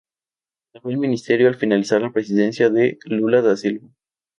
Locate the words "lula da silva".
3.05-3.87